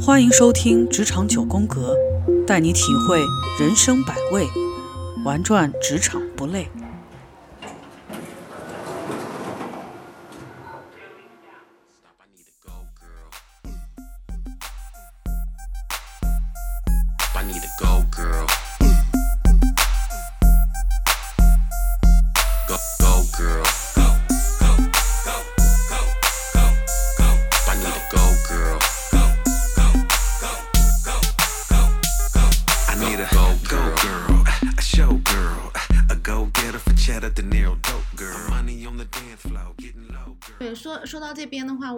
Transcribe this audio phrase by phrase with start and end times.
[0.00, 1.94] 欢迎收听《职场九宫格》，
[2.44, 3.20] 带你体会
[3.60, 4.46] 人生百味，
[5.24, 6.66] 玩转职场不累。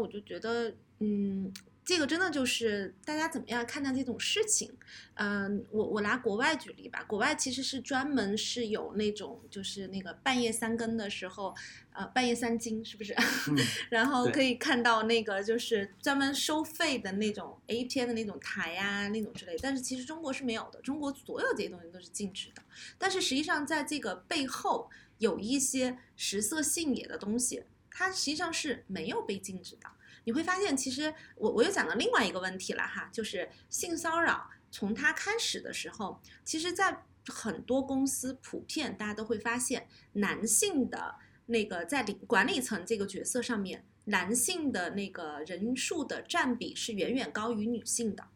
[0.00, 1.52] 我就觉得，嗯，
[1.84, 4.72] 这个真的就是大家怎么样看待这种事情。
[5.14, 11.54] 嗯，我我拿国外举例吧，国外其实是专门是有那种，就是那个半夜三更的时候，
[11.92, 13.14] 呃，半夜三更是不是？
[13.90, 19.56] 然后可以看到那个就是专门收费的那种 A 片的那种台呀，那种之类。
[19.60, 22.62] 但是其实中国是没有的，中国所有这些东西都是禁止的。
[22.98, 27.64] 但是实际上在这个背后有一些食色性也的东西。
[28.00, 29.86] 它实际上是没有被禁止的。
[30.24, 48.26] 你会发现，其实我我又讲到另外一个问题了哈，就是性骚扰从它开始的时候，其实，在很多公司普遍大家都会发现，男性的那个在领管理层这个角色上面，男性的那个人数的占比是远远高于女性的。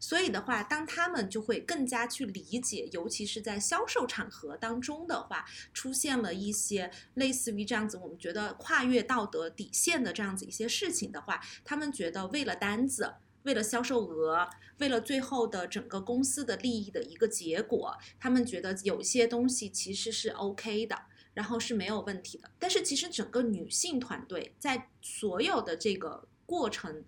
[0.00, 13.14] 所以的话，当他们就会更加去理解，尤其是在销售场合当中的话，出现了一些类似于这样子，我们觉得跨越道德底线的这样子一些事情的话，他们觉得为了单子，
[13.44, 22.50] 为了销售额，为了最后的整个公司的利益的一个结果，他们觉得有些东西其实是 OK 的，然后是没有问题的。
[22.58, 27.04] 但是其实整个女性团队在所有的这个过程。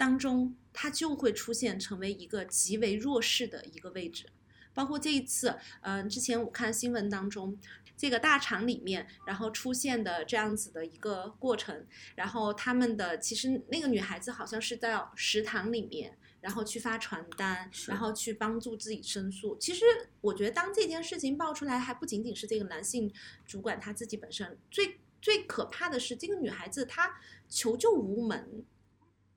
[0.00, 4.26] 当中，它就会出现成为一个极为弱势的一个位置，
[4.72, 7.58] 包括这一次，嗯，之前我看新闻当中，
[7.96, 19.56] 这个大厂里面，然后出现的这样子的一个过程，然后他们的其实那个女孩子好像是到食堂里面，然后去发传单，然后去帮助自己申诉。
[19.58, 19.84] 其实
[20.20, 23.12] 我觉得，当这件事情爆出来，还不仅仅是这个男性
[23.44, 28.64] 主管他自己本身，最最可怕的是这个女孩子她求救无门。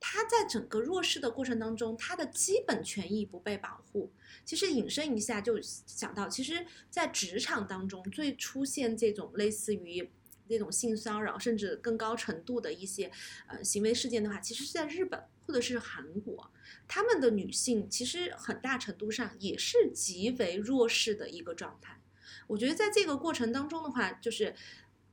[0.04, 4.10] 他在整个弱势的过程当中，他的基本权益不被保护。
[4.44, 10.10] 其实引申一下，就想到，其实，在职场当中最出现这种类似于
[10.48, 13.12] 这种性骚扰，甚至更高程度的一些
[13.46, 16.50] 呃行为事件的话，其实是在日本或者是韩国，
[16.88, 22.00] 他们的女性其实很大程度上也是极为弱势的一个状态。
[22.48, 24.56] 我觉得在这个过程当中的话，就是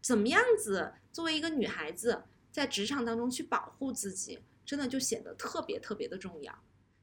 [0.01, 4.39] 怎么样子作为一个女孩子在职场当中去保护自己。
[4.69, 6.53] 真的就显得特别特别的重要，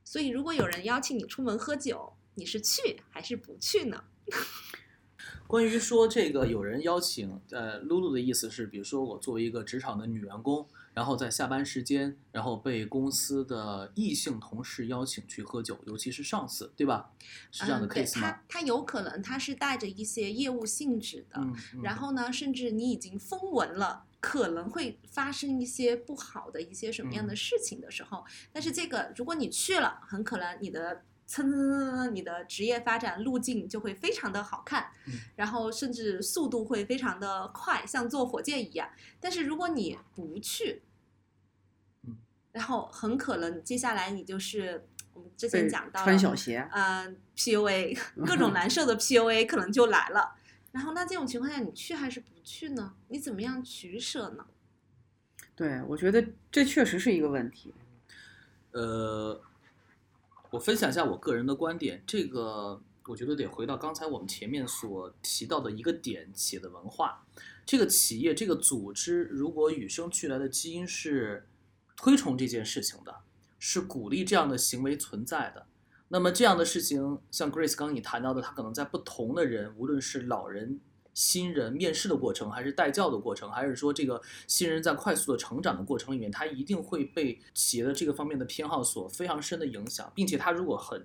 [0.05, 4.05] 所以如果有人邀请你出门喝酒，你是去还是不去呢？
[5.49, 17.11] 关于说这个有人邀请，呃，露露的意思是，比如说我作为一个职场的女员工，然后在下班时间，然后被公司的异性同事邀请去喝酒，尤其是上司，对吧？
[17.51, 18.31] 是这样的 case 吗？
[18.31, 21.45] 他他有可能他是带着一些业务性质的，
[21.83, 24.05] 然后呢，甚至你已经封文了。
[24.27, 34.89] 可能会发生一些不好的一些什么样的事情的时候，但是这个如果你去了，很可能你的蹭蹭蹭蹭，你的职业发展路径就会非常的好看，
[35.37, 38.91] 然后甚至速度会非常的快，像坐火箭一样。
[39.21, 40.83] 但是如果你不去，
[42.51, 50.35] 然后很可能接下来你就是我们之前讲到穿小鞋，嗯，PUA 各种难受的 PUA 可能就来了。
[50.73, 52.95] 然后那这种情况下，你去还是不去呢？
[53.09, 54.47] 你怎么样取舍呢？
[55.55, 57.73] 对，我觉得这确实是一个问题。
[58.73, 59.41] 呃，
[60.51, 67.25] 我分享一下我个人的观点，这个我觉得得回到刚才我们前面所提到的一个点：企业的文化。
[67.65, 71.49] 这个企业、这个组织，如果与生俱来的基因是
[71.97, 73.23] 推崇这件事情的，
[73.59, 75.67] 是鼓励这样的行为存在的。
[76.09, 80.79] 那么这样的事情，像 Grace 刚刚你谈到的，他可能在不同的人，无论是老人、
[81.15, 91.05] 新人面试的过程，还是带教的过程，还是说这个新人在快速的成长的过程里面，他一定会被企业的这个方面的偏好所非常深的影响，并且他如果很，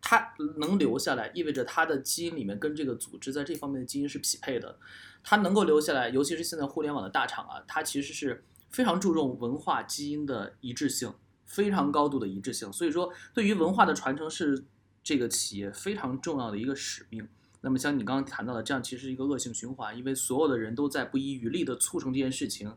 [0.00, 4.78] 他能留下来，意味着他的基因里面跟这个组织在这方面的基因是匹配的，
[5.22, 11.14] 他能够留下来，尤其是现在互联网的大厂啊，它其实是非常注重文化基因的一致性。
[11.50, 14.64] 非常高度的一致性，所以说对于文化的传承是
[15.02, 17.26] 这个企业非常重要的一个使命。
[17.60, 22.72] 那么像你刚刚谈到的，这样其实是一个恶性循环，因为所有的人都在不遗余力地促成这件事情，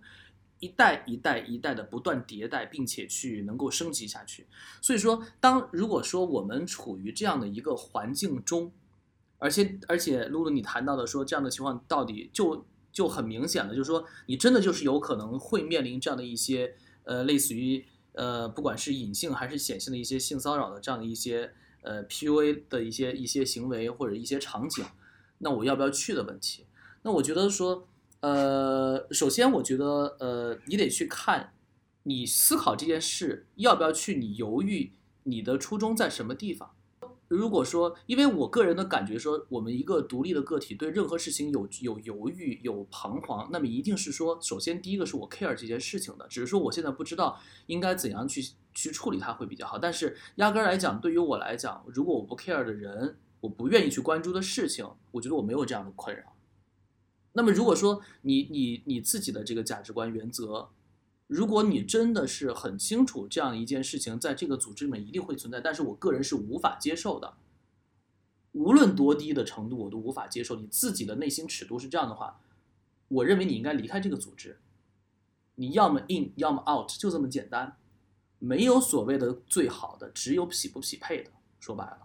[0.59, 4.47] 一代一代一代的不断迭代，并且去能够升级下去。
[4.81, 8.71] 所以说，当如果说我们处于这样的一个环境中，
[9.37, 21.53] 而且而且露露你谈到的说这样的情况到底就就很明显了，就是说你真的就是有可能会面临这样的一些呃类似于呃不管是隐性还是显性的一些性骚扰的这样的一些。
[21.85, 24.85] 呃，PUA 的一些一些行为或者一些场景，
[25.39, 26.65] 那我要不要去的问题？
[27.01, 27.89] 那我觉得说，
[28.21, 31.51] 呃，首先我觉得，呃，你得去看，
[32.03, 34.93] 你思考这件事要不要去，你犹豫，
[35.23, 36.73] 你的初衷在什么地方？
[37.27, 48.43] 如果说，因为我个人的感觉说，我们一个独立的个体对任何事情有有犹豫、有彷徨，那么一定是说，首先第一个是我 care 这件事情的，只是说我现在不知道应该怎样去
[48.73, 49.79] 去处理它会比较好。
[49.79, 56.35] 但是压根儿来讲，对于我来讲，如果我不 care 的人，我不愿意去关注的事情，我觉得我没有这样的困扰。
[57.33, 60.69] 那么如果说你你你自己的这个价值观原则，
[61.27, 67.33] 如果你真的是很清楚这样一件事情在这个组织里面一定会存在，但是我个人是无法接受的，
[68.51, 70.55] 无论多低的程度我都无法接受。
[70.57, 72.39] 你自己的内心尺度是这样的话，
[73.07, 74.59] 我认为你应该离开这个组织。
[75.55, 77.77] 你要么 in，要么 out，就这么简单，
[78.39, 81.31] 没有所谓的最好的，只有匹不匹配的。
[81.59, 81.99] 说白了，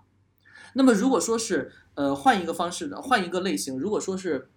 [0.75, 4.49] 那么如果说是呃换一个方式的，换一个类型，如果说是。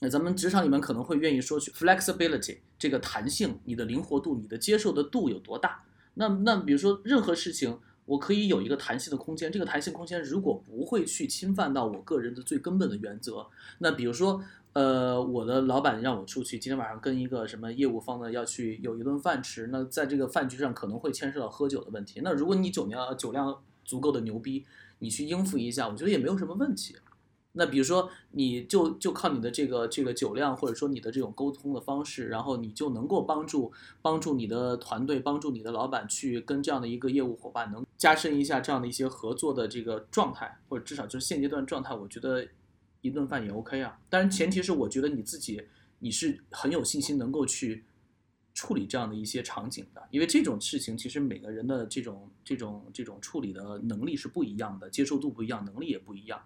[0.00, 5.82] 那咱们职场里面可能会愿意说去 flexibility 这个弹性，你的灵活度，你的接受的度有多大？
[6.16, 9.50] 那那比如说任何事情，我可以有一个弹性的空间。
[9.50, 13.46] 这个弹性空间如果不会去侵犯到我个人的最根本的原则，
[13.78, 14.44] 那比如说，
[14.74, 22.20] 呃，我的老板让我出去，今天晚上跟一个什么业务方呢要去有一顿饭吃，那在这个饭局上可能会牵涉到喝酒的问题。
[22.22, 24.66] 那如果你酒量酒量足够的牛逼，
[24.98, 26.94] 你去应付一下，我觉得也没有什么问题。
[27.56, 33.72] 那比如说，你就就靠你的这个这个酒量，或者说你的这种沟通的方式，然后你就能够帮助
[34.02, 42.44] 帮助你的团队，帮助你的老板去跟这样的一个业务伙伴能加深一下这样的一些合作的这个状态，或者至少就是现阶段状态，我觉得
[43.02, 44.00] 一顿饭也 OK 啊。
[44.10, 45.62] 当然前提是我觉得你自己
[46.00, 47.84] 你是很有信心能够去
[48.52, 56.42] 处理这样的一些场景的，因为这种事情其实每个人的这种这种这种处理的能力是不一样的，接受度不一样，能力也不一样。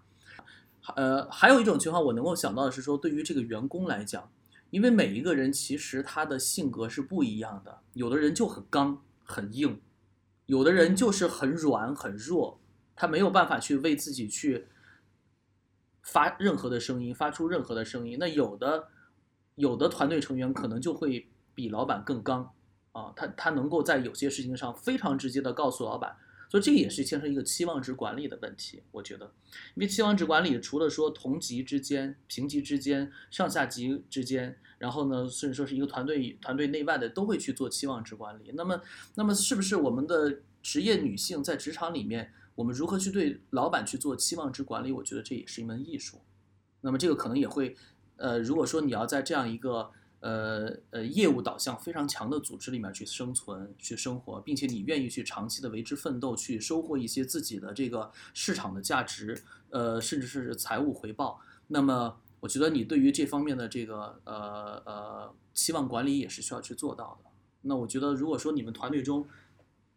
[0.95, 4.31] 呃，还有一种情况，我能够想到的是说，对于这个员工来讲，
[4.69, 9.81] 因为每一个人其实他的性格是不一样的，有的人就很刚很硬，
[10.45, 12.59] 有的人就是很软很弱，
[12.95, 14.67] 他没有办法去为自己去
[16.03, 18.17] 发任何的声音，发出任何的声音。
[18.19, 18.87] 那有的
[19.55, 22.53] 有的团队成员可能就会比老板更刚
[22.91, 26.15] 啊，他他能够在有些事情上非常直接的告诉老板。
[26.49, 29.31] 所以这个也是牵涉一个期望值管理的问题，我觉得，
[29.75, 38.51] 因为期望值管理除了说同级之间、平级之间、上下级之间，然后呢，甚至说是一个团队团队内外的都会去做期望值管理。
[38.55, 38.81] 那么，
[39.13, 44.91] 那么是不是我们的职业女性在职场里面，我们如何去对老板去做期望值管理？
[44.91, 46.19] 我觉得这也是一门艺术。
[46.81, 47.75] 那么这个可能也会，
[48.15, 49.91] 呃，如果说你要在这样一个。
[50.21, 61.39] 呃呃，业务导向非常强的组织里面去生存、去生活，并且你愿意去长期的为之奋斗，去收获一些自己的这个市场的价值，呃，甚至是财务回报。
[61.67, 67.29] 那么，我觉得你对于这方面的这个呃呃期望管理也是需要去做到的。
[67.61, 69.27] 那我觉得，如果说你们团队中，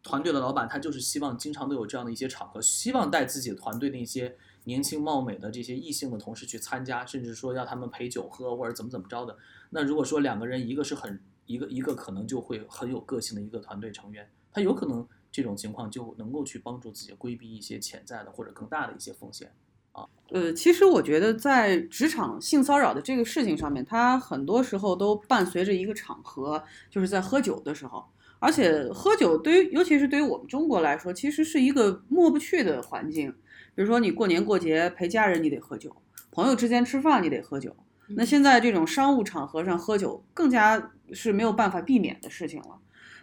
[0.03, 9.37] 团队的老板他就是希望经常都有这样的一些场合，希望带自己的团队的一些年轻貌美的这些异性的同事去参加，甚至说要他们陪酒喝或者怎么怎么着的。
[9.69, 19.51] 那如果说两个人，一个是很一个一个可能就会很有个性的一个团队成员，他有可能这种情况就能够去帮助自己规避一些潜在的或者更大的一些风险
[19.91, 20.07] 啊。
[20.29, 28.05] 呃，其实我觉得在职场性骚扰的这个事情上面，它很多时候都伴随着一个场合，就是在喝酒的时候，
[28.39, 33.33] 而且喝酒对于尤其是对于我们中国来说，其实是一个抹不去的环境。
[33.75, 35.89] 比如说你过年过节陪家人，你得喝酒；
[36.31, 37.75] 朋友之间吃饭，你得喝酒。
[38.15, 42.77] 那现在这种商务场合上喝酒，更加是没有办法避免的事情了。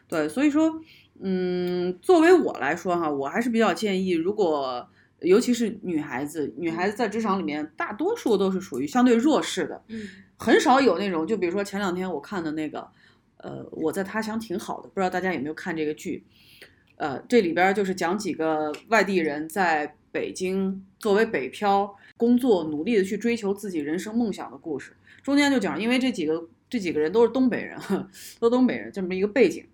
[0.09, 0.81] 对，所以说，
[1.21, 4.89] 嗯，作为我来说哈，我还是比较建议，如果
[5.21, 10.01] 尤其是女孩子，女孩子在职场里面，大多数都是属于相对弱势的，嗯，
[10.37, 12.89] 很少有那种，就比如说前两天我看的那个，
[13.37, 16.25] 呃，我在他乡挺好的，不知道大家有没有看这个剧？
[16.97, 21.97] 呃，这里边就是讲几个外地人在北京作为北漂。
[22.17, 27.81] 工作努力的去追求自己人生梦想的故事，中间就讲，因为这几个这几个人都是东北人，
[28.39, 29.65] 都东北人这么一个背景，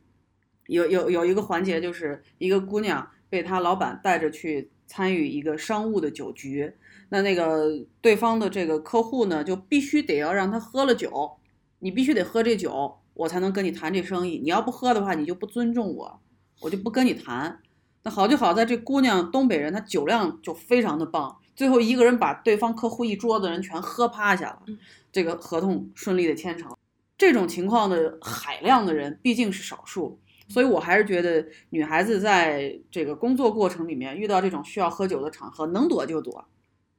[0.69, 6.73] 有有有一个环节就是一个姑娘被她老板带着去参与一个商务的酒局，
[7.09, 11.33] 那那个对方的这个客户呢，就必须得要让他喝了酒，
[11.81, 14.39] 你必须得喝这酒，我才能跟你谈这生意。
[14.39, 16.21] 你要不喝的话，你就不尊重我，
[16.61, 17.59] 我就不跟你谈。
[18.07, 24.63] 那好就好在这姑娘东北人，她酒量就非常的棒，最后一个人把对方客户一桌子人全喝趴下了，
[25.11, 26.73] 这个合同顺利的签成。
[27.19, 36.47] 这种情况的海量的人毕竟是少数，所以我还是觉得女孩子在这个工作过程里面遇到这种需要喝酒的场合，能躲就躲，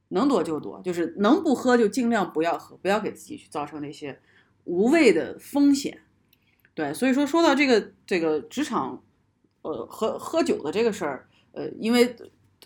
[0.08, 4.20] 能躲就躲，就是能不喝就尽量不要喝，不要给自己去造成那些
[4.64, 6.02] 无谓的风险。
[6.74, 9.02] 对，所以说说到这个这个职场，
[9.68, 12.16] 呃，喝喝酒的这个事儿，呃，因为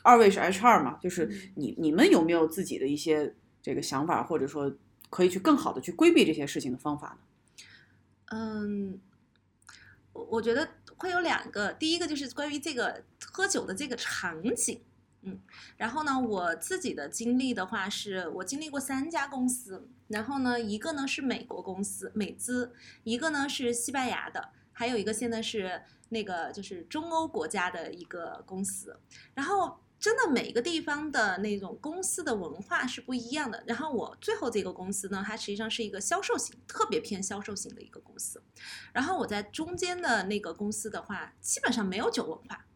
[0.02, 4.72] 二位是 HR 嘛，就是你你们有没有自己的一些这个想法，或者说
[5.10, 7.18] 可以去更好的去规避这些事情的方法呢？
[8.34, 9.00] 嗯，
[10.12, 14.80] 我我觉得会有两个，第一个就是关于这个喝酒的这个场景，
[15.22, 15.38] 嗯，
[15.76, 22.72] 然后呢，我自己的经历的话，是我经历过三家公司，然后呢，一个呢是美国公司美资，
[23.04, 28.96] 一个呢是西班牙的，还有一个现在是那个就是中欧国家的一个公司，
[29.34, 29.76] 然后。
[30.02, 33.62] 真的每个地方的那种公司的文化是不一样的。
[33.68, 38.42] 然后我最后这个公司呢，它实际上是一个销售型，特别偏销售型的一个公司。
[38.92, 42.66] 然后我在中间的那个公司的话，基本上没有酒文化，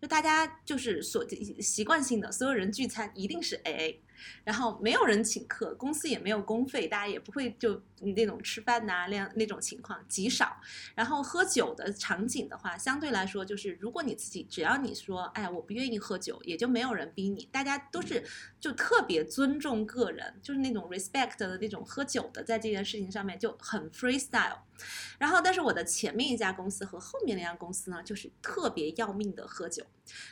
[0.00, 1.26] 就大家就是所
[1.60, 3.96] 习惯性的，所有人聚餐一定是 AA。
[4.44, 10.56] 然后没有人请客，公司也没有公费，大家也不会就那种吃饭呐那样那种情况极少。
[10.94, 18.24] 然后喝酒的场景的话，相对来说就是，如果你自己只要你说，哎呀，我不愿意喝酒，也就没有人逼你，大家都是
[18.60, 24.58] 就特别尊重个人，就是那种 respect 的那种喝酒的，在这件事情上面就很 freestyle。
[25.18, 29.82] 然后，但是我的前面一家公司和后面那家公司呢，就是特别要命的喝酒，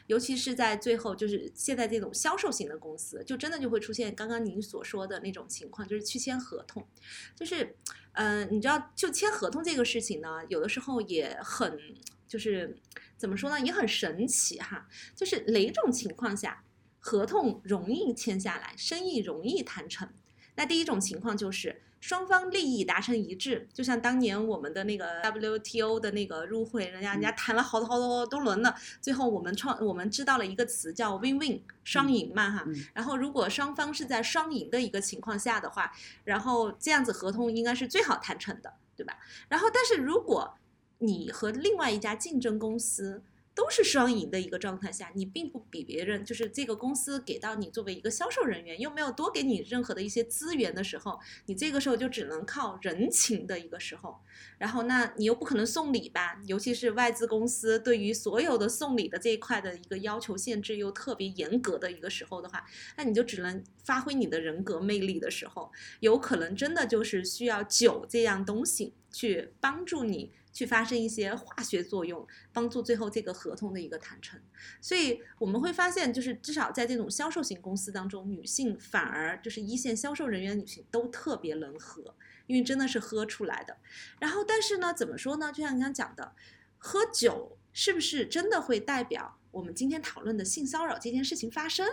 [0.06, 6.86] 尤其是在最后，就是现在这种销售型的公司，就真的就会出现刚刚您所说的那种情况，就是去签合同，
[7.34, 7.76] 就是，是
[8.12, 11.78] 嗯，你知道，就签合同这个事情呢，有的时候也很，
[12.26, 12.76] 就是
[13.16, 16.64] 怎么说呢，也很神奇哈，就是哪种情况下
[16.98, 20.08] 合同容易签下来，生意容易谈成？
[20.56, 21.82] 那第一种情况就是。
[22.04, 32.62] 双方利益达成一致，就像当年我们的那个 WTO 的那个入会，人家人家谈了好多好多好多轮了，最后我们创我们知道了一个词叫 win-win 双赢嘛哈。
[32.92, 35.90] 然后如果双方是在双赢的一个情况下的话，
[36.24, 39.16] 然后这样子合同应该是最好谈成的，对吧？
[39.48, 40.58] 然后但是如果
[40.98, 43.22] 你和另外一家竞争公司，
[43.54, 54.18] 都是双赢的一个状态下，你并不比别人，就是这个公司给到你作为一个销售人员，又没有多给你任何的一些资源的时候，你这个时候就只能靠人情的一个时候，
[54.58, 62.64] 然后那你又不可能送礼吧，尤其是外资公司对于所有的送礼的这一块的一个要求限制又特别严格的一个时候的话，
[62.96, 65.70] 那你就只能发挥你的人格魅力的时候，
[66.00, 70.32] 有可能真的就是需要酒这样东西去帮助你。
[70.54, 74.40] 去发生一些化学作用，帮助最后这个合同的一个谈成。
[74.80, 82.14] 所以我们会发现，就是至少在这种销售型公司当中，女性反而就是一线销售人员女性都特别能喝，
[82.46, 83.76] 因为真的是喝出来的。
[84.20, 85.52] 然后，但是呢，怎么说呢？
[85.52, 86.32] 就像你刚讲的，
[86.78, 91.84] 喝酒是不是真的会代表我们今天讨论的性骚扰这件事情发生？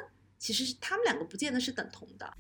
[0.42, 2.34] 其实是他们两个不见得是等同的。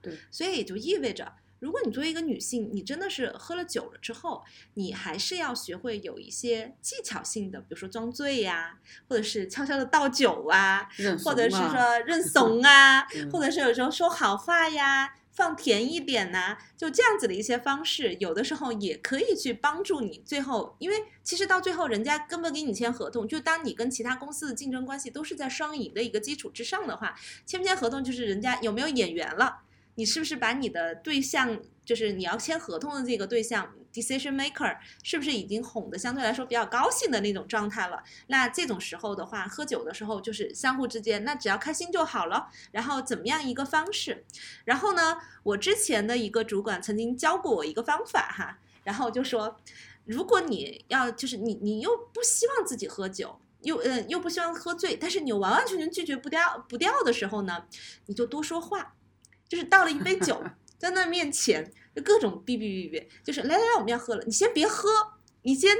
[0.00, 1.32] 对，所以也就意味着。
[1.58, 4.44] 如果你作为一个女性，你真的是喝了酒了之后，
[4.74, 10.88] 你还是要学会有一些技巧性的，比如说装醉呀，或者是悄悄的倒酒啊，
[11.24, 29.62] 或者是说认怂啊，或者是有时候说好话呀，放甜一点呐，就这样子的一些方式，有的时候也可以去帮助你最后，因为其实到最后人家根本给你签合同，就当你跟其他公司的竞争关系都是在双赢的一个基础之上的话，签不签合同就是人家有没有眼缘了。
[29.96, 38.02] 你是不是把你的对象，就是你要签合同的这个对象，decision maker，是不是已经哄得相对来说比较高兴的那种状态了？
[38.28, 42.48] 那这种时候的话，喝酒的时候就是相互之间，那只要开心就好了。
[42.72, 44.24] 然后怎么样一个方式？
[44.64, 49.56] 然后呢，我之前的一个主管曾经教过我一个方法哈，然后就说，
[50.04, 57.64] 如果你要就是你你又不希望自己喝酒，又嗯又不希望喝醉，但是你完完全全拒绝不掉不掉的时候呢，
[58.04, 58.92] 你就多说话。
[59.48, 60.42] 就是倒了一杯酒
[60.78, 64.88] 在那面前，就各种哔哔哔哔，就是来来来，我们要喝了，你先别喝，
[65.42, 65.76] 你先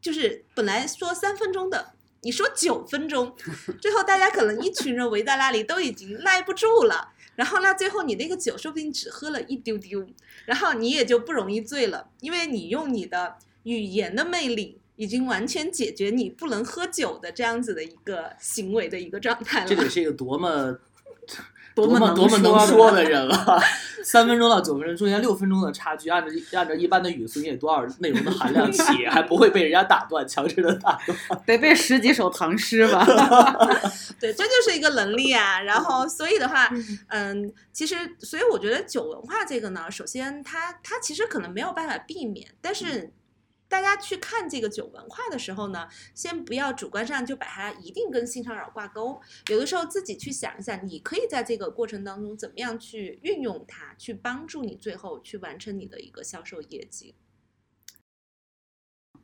[0.00, 1.92] 就是本来说三分钟的，
[2.22, 3.34] 你说九分钟，
[3.80, 10.06] 最后大家可能一群人围在那里都已经耐不住了，然后那最后你那个酒说不定只喝了一丢丢，
[10.46, 14.80] 然后你也就不容易醉了，因为你用你的语言的魅力。
[14.96, 19.66] 已经完全解决你不能喝酒的这样子的一个行为的一个状态了。
[19.66, 20.78] 这得是一个多么
[21.74, 23.60] 多么多么能说说的的人了！
[24.04, 31.18] 三分钟到九分钟中间六分钟的差距，按照按照一般的语速，你得多少内容的含量起， 还不会被人家打断，强制的打断。
[31.46, 33.02] 得背十几首唐诗吧？
[34.20, 35.58] 对，这就是一个能力啊。
[35.62, 36.70] 然后，所以的话，
[37.08, 43.10] 嗯，其实，所以我觉得酒文化这个呢，首先它它其实可能没有办法避免，但是
[43.74, 57.16] 大家去看这个酒文化的时候呢，先不要主观上就把它一定跟性骚扰挂钩，有的时候自己去想一下，你可以在这个过程当中怎么样去运用它，去帮助你最后去完成你的一个销售业绩。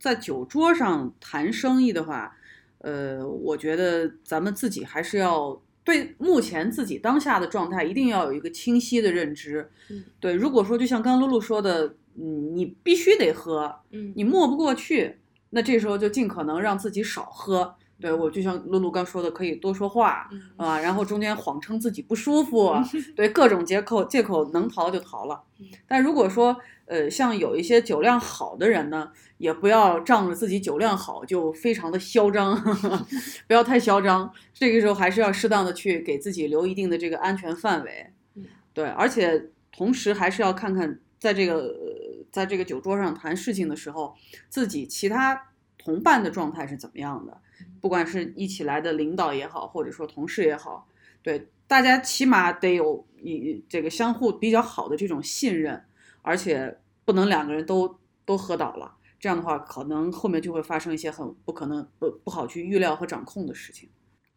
[0.00, 2.36] 在酒桌上谈生意的话，
[2.78, 9.70] 呃，我觉得咱们自己还是要对目前自己当下的状态一定要有一个清晰的认知。
[9.90, 15.18] 嗯对，如果说就像刚刚露露说的，嗯，你必须得喝，嗯你没不过去，
[15.50, 17.74] 那这时候就尽可能让自己少喝。
[18.00, 22.72] 对我就像露露刚说的，可以多说话嗯啊，然后中间谎称自己不舒服，
[23.14, 25.66] 对各种借口借口能逃就逃了嗯。
[25.86, 32.56] 但如果说呃像有一些酒量好的人呢，也不要仗着自己酒量好就非常的嚣张，
[33.46, 34.32] 不要太嚣张。
[34.54, 38.46] 这个时候还是要适当的去给自己留一定的这个安全范围嗯。
[38.72, 44.16] 对，而且同时还是要看看在这个呃在这个酒桌上谈事情的时候，
[44.48, 47.40] 自己其他同伴的状态是怎么样的。
[47.80, 50.88] 不管是一起来的领导也好，或者说同事也好，
[51.22, 55.84] 对大家起码得有以这个相互比较好的这种信任，
[56.22, 63.88] 而且不能两个人都都喝倒了，这样的话可能后面就会发生一些很不可能不不好去预料和掌控的事情。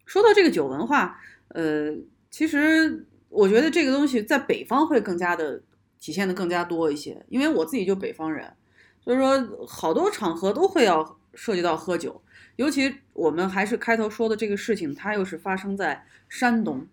[0.06, 1.94] 说到这个酒文化，呃，
[2.30, 5.62] 其实我觉得这个东西在北方会更加的
[6.04, 8.54] 体现的更加多一些，因为我自己就北方人，
[9.00, 12.22] 所以说好多场合都会要涉及到喝酒。
[12.58, 16.86] 尤其我们还是开头说的这个事情，它又是发生在山东，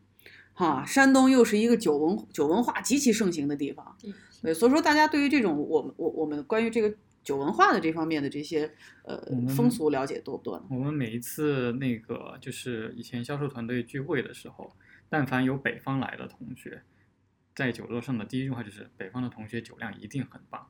[0.54, 8.70] 哈，山东又是一个酒文酒文化极其盛行的地方，嗯对，所以说大家对于这种我们我我们关于这个酒文化的这方面的这些
[9.02, 9.20] 呃
[9.56, 10.64] 风俗了解多不多呢？
[10.70, 14.72] 我们每一次那个就是以前销售团队聚会的时候，
[15.08, 16.80] 但凡有北方来的同学，
[17.61, 20.66] 在酒桌上的第一句话就是北方的同学酒量一定很棒，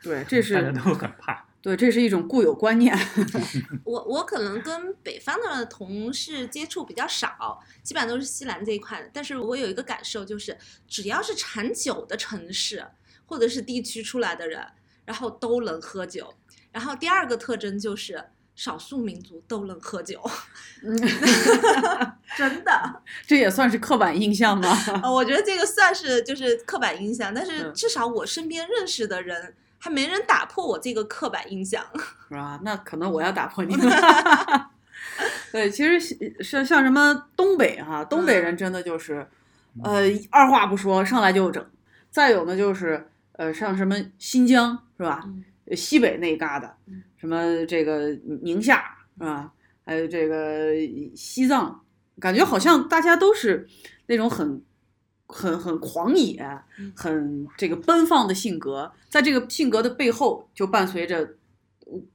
[0.00, 1.48] 对，这是大家都很怕。
[1.60, 2.96] 对，这是一种固有观念。
[3.82, 9.10] 我我可能跟北方的同事接触比较少，基本上都是西南这一块的。
[9.12, 12.86] 但是我有一个感受，就是只要是产酒的城市
[13.26, 14.64] 或者是地区出来的人，
[15.04, 16.32] 然后都能喝酒。
[16.70, 18.24] 然后第二个特征就是
[18.58, 20.20] 少数民族都能喝酒，
[22.36, 23.02] 真的。
[23.24, 24.76] 这也算是刻板印象吗？
[25.00, 31.84] 呃，我觉得这个算是就是刻板印象，但是嗯至少我身边认识的人还没人打破我这个刻板印象。
[32.28, 32.58] 是吧？
[32.64, 33.88] 那可能我要打破你们。
[35.52, 36.00] 对，其实
[36.42, 39.24] 像像什么东北哈、东北人真的就是，
[39.84, 41.64] 呃，二话不说上来就整。
[42.10, 45.22] 再有呢，就是呃，像什么新疆是吧？
[45.26, 48.10] 嗯呃西北那一旮瘩嗯，什么这个
[48.42, 49.52] 宁夏是吧？
[49.84, 50.74] 还有这个
[51.14, 51.84] 西藏，
[52.20, 53.68] 感觉好像大家都是
[54.06, 54.62] 那种很。
[55.30, 56.42] 很很狂野
[56.78, 61.34] 嗯，很这个奔放的性格，在这个性格的背后，就伴随着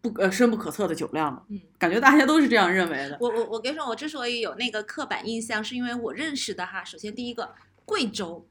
[0.02, 1.44] 不呃深不可测的酒量了。
[1.50, 3.16] 嗯，感觉大家都是这样认为的。
[3.22, 7.54] 我我我跟你说，我之所以有那个刻板印象，是因为我认识的哈，首先第一个
[7.86, 8.48] 贵州，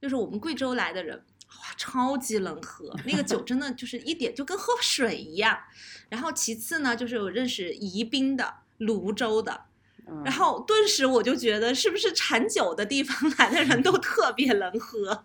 [0.00, 5.58] 就是我们贵州来的人，哇，超级能喝，那个酒真的就是一点就跟喝水一样。
[6.08, 9.62] 然后其次呢，就是我认识宜宾的、泸州的，
[10.06, 15.24] 嗯然后顿时我就觉得，是不是产酒的地方来的人都特别能喝？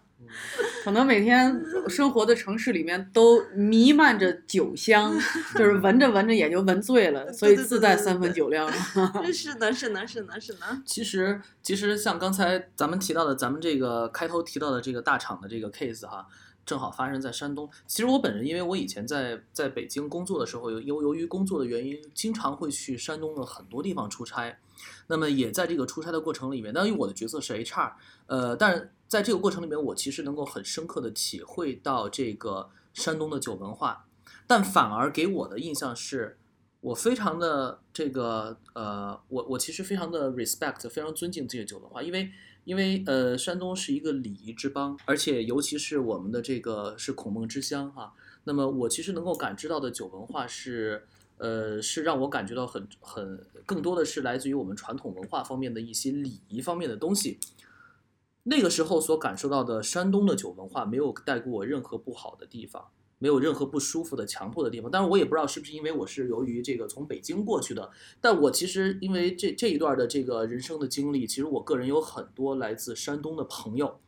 [0.84, 5.14] 可能每天生活的城市里面都弥漫着酒香，
[5.56, 8.74] 就是闻着闻着也就闻醉了，所以自带三分酒量了。
[9.34, 10.60] 是的，是的，是的，是的。
[10.86, 16.28] 其实，其实像刚才咱们提到的，咱们这个开头提到的这个大厂的这个 case 哈，
[16.66, 17.70] 正好发生在山东。
[17.88, 24.58] 其实我本人，因为我以前在在北京工作的时候，由由由于工作的原因，经常会去山东的很多地方出差。
[25.08, 27.92] 那么也在这个出差的过程里面，当然我的角色是 HR，
[28.26, 34.08] 呃，但是在这个过程里面，我其实能够很深刻的体会到这个山东的酒文化，
[34.47, 36.39] 但反而给我的印象是，
[36.82, 42.32] 我非常的这个呃，我我其实非常的 respect，非常尊敬这个酒文化，因为
[42.63, 51.06] 因为呃，山东是一个礼仪之邦，而且尤其是我们的这个是孔孟之乡哈，那么我其实能够感知到的酒文化是。
[51.39, 57.38] 呃，是让我感觉到很很更多的是来自于我们传统文化方面的一些礼仪方面的东西。
[58.44, 64.92] 那个时候所感受到的山东的酒文化，没有带给我任何不好的地方，没有任何不舒服的、强迫的地方。
[64.92, 74.00] 当然，我也不知道是不是因为我是由于这个从北京过去的，但我其实因为这这一段的这个人生的经历，其实我个人有很多来自山东的朋友。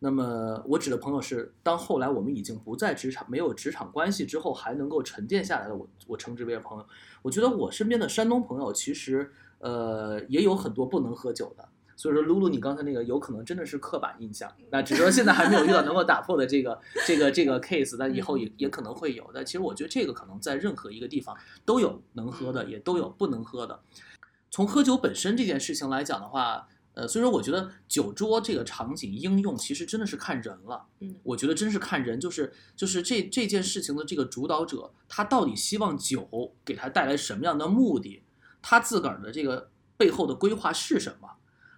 [0.00, 6.86] 那么我指的朋友是，当后来我们已经不在职场、没有职场关系之后，还能够沉淀下来的，我我称之为朋友。
[7.22, 11.68] 我觉得我身边的山东朋友，其实呃也有很多不能喝酒的。
[11.96, 19.30] 所以说，露露，你刚才那个有可能真的是刻板印象，那只是说现在还没有遇到能够打破的这个这个这个 case，但以后也也可能会有。
[19.32, 23.80] 但其实我觉得这个可能在任何一个地方都有能喝的，也都有不能喝的。
[24.50, 30.86] 从喝酒本身这件事情来讲的话，呃，所以说我觉得酒桌这个场景应用其实真的是看人了。
[31.00, 38.22] 嗯，我觉得真是看人，就是就是这这件事情的这个主导者，他到底希望酒给他带来什么样的目的？
[38.62, 41.28] 他自个儿的这个背后的规划是什么？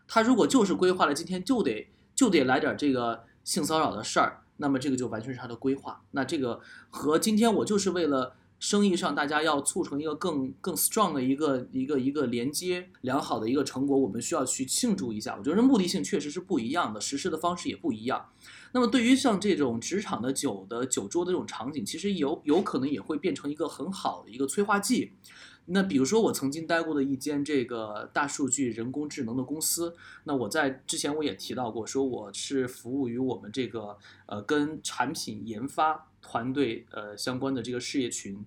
[0.08, 6.02] 他如果就是规划了今天就得就得来点这个性骚扰的事儿，那么这个就完全是他的规划。
[6.12, 15.36] 那这个和今天我就是为了生意上大家要促成一个更更 strong 的一个一个一个连接良好的一个成果，我们需要去庆祝一下。
[15.38, 18.30] 我觉得目的性确实是不一样的，实施的方式也不一样。
[18.72, 25.12] 那么对于像这种职场的酒的酒桌的这种场景，其实有有可能也会变成一个很好的一个催化剂。
[25.66, 38.44] 那比如说我曾经待过的一间这个大数据人工智能的公司，那我在之前我也提到过，说我是服务于我们这个呃跟产品研发团队呃相关的这个事业群。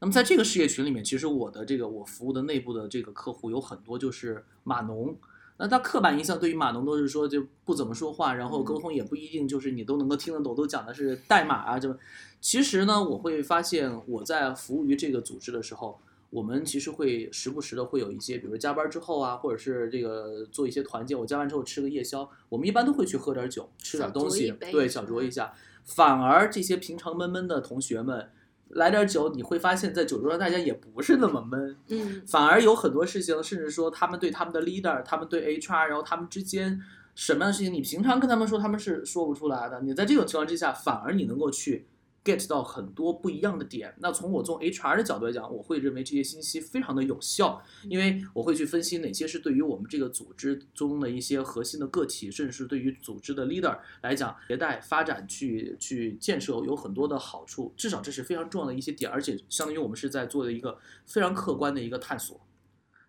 [0.00, 5.18] 那么在这个事业群里面，其实我的这个我服务的内部的这个客户有很多就是码农。
[5.56, 11.96] 那他刻板印象对于码农都是说就不怎么说话，然后沟通也不一定就是你都能够听得懂，都讲的是代码啊，就
[12.40, 25.54] 其实呢，我会发现我在服务于这个组织的时候，我们其实会时不时的会有一些，比如加班之后啊，或者是这个做一些团建，我加完之后吃个夜宵，我们一般都会去喝点酒，吃点东西，对，小酌一下。
[25.84, 28.28] 反而这些平常闷闷的同学们。
[28.70, 36.80] 来点酒，你会发现在酒桌上大家也不是那么闷，嗯，反而有很多事情，甚至说他们对他们的 leader，他们对 HR，然后他们之间
[37.14, 39.80] 什么样的事情，你平常跟他们说他们是说不出来的。
[39.82, 41.86] 你在这种情况之下，反而你能够去。
[42.24, 43.94] Get 到很多不一样的点。
[43.98, 57.74] 那从我从 HR 的角度来讲，我会认为这些信息非常的有效，因为我会去分析哪些是对于我们这个组织中的一些核心的个体，甚至是对于组织的 leader 来讲，迭代发展去去建设有很多的好处。
[57.76, 62.40] 至少这是非常重要的一些点，而且相当于我们是在做的一个非常客观的一个探索。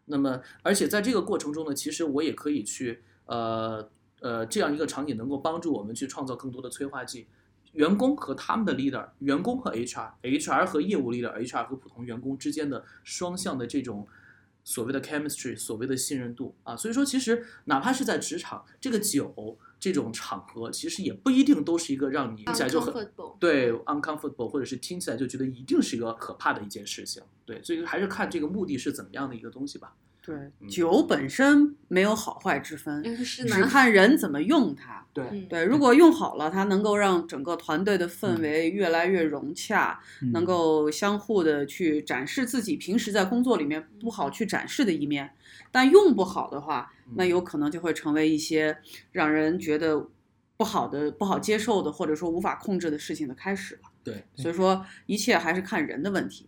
[0.07, 7.27] 那么，而且在这个过程中呢，其实我也可以去呃呃这样一个场景，能够帮助我们去创造更多的催化剂。
[7.75, 14.07] 员工和他们的 leader，员工和 HR，HR 和业务 leader，HR 和普通员工之间的双向的这种
[14.63, 27.21] 所谓的 chemistry，所谓的信任度啊，所以说其实哪怕是在职场，这个酒这种场合，其实也不一定都是一个让你听起来就很对 uncomfortable，或者是听起来就觉得一定是一个可怕的一件事情。
[27.45, 29.95] 对，所以还是看这个目的是怎么样的一个东西吧。
[30.25, 35.05] 对，酒本身没有好坏之分，只看人怎么用它。
[35.13, 39.99] 对对，如果用好了，它能够让整个团队的氛围越来越融洽，
[40.33, 45.31] 能够相互的去展示自己平时在工作里面不好去展示的一面。
[45.71, 48.77] 但用不好的话，那有可能就会成为一些
[49.11, 50.07] 让人觉得
[50.57, 53.81] 不好的、不好接受的，或者说无法控制的事情的开始了。
[54.05, 56.47] 对，所以说一切还是看人的问题。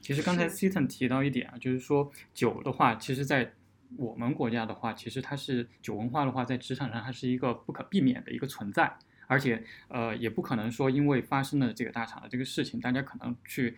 [0.00, 3.52] 其实刚才 Seaton 提到一点啊，就是说酒的话，其实在
[3.96, 13.76] 我们国家的话，其实它是酒文化的话，在职场上它是一个不可避免的一个存在，而且呃也不可能说因为发生了这个大厂的这个事情，大家可能去。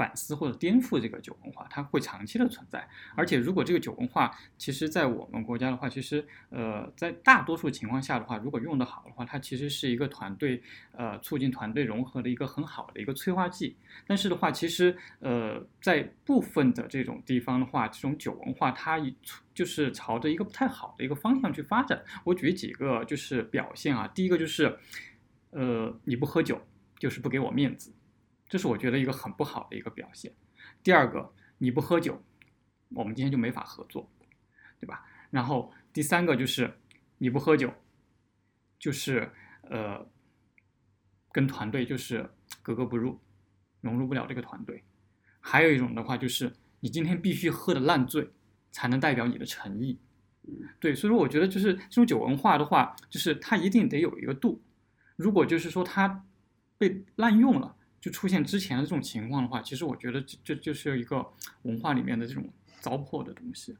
[0.00, 2.88] 反思或者颠覆这个酒文化，它会长期的存在。
[3.14, 13.76] 而且，如果这个酒文化，其实在我们国家的话，其实呃，在大多数情况下的话，如果用得好的话，它其实是一个团队呃促进团队融合的一个很好的一个催化剂。
[14.06, 18.98] 但是的话，其实呃，在部分的这种地方的话，这种酒文化它
[19.54, 22.02] 就是朝着一个不太好的一个方向去发展。
[22.24, 24.74] 我举几个就是表现啊，第一个就是
[25.50, 26.58] 呃，你不喝酒
[26.98, 27.92] 就是不给我面子。
[28.50, 30.34] 这是我觉得一个很不好的一个表现。
[30.82, 32.20] 第二个，你不喝酒，
[32.88, 34.10] 我们今天就没法合作，
[34.80, 35.06] 对吧？
[35.30, 36.76] 然后第三个就是
[37.18, 37.72] 你不喝酒，
[38.76, 39.30] 就是
[39.62, 40.04] 呃，
[41.30, 42.28] 跟团队就是
[42.60, 43.20] 格格不入，
[43.82, 44.82] 融入不了这个团队。
[45.38, 48.32] 还有一种的话，就是你今天必须喝的烂醉，
[48.72, 49.96] 才能代表你的诚意。
[50.80, 54.60] 对，所以说我觉得就是这种酒文化的话，就是它一定得有一个度。
[55.14, 56.26] 如果就是说它
[56.76, 57.76] 被滥用了。
[58.00, 61.26] 就出现之前的这种情况的话，其实我觉得这这就是一个
[61.62, 62.48] 文化里面的这种
[62.80, 63.76] 糟粕的东西。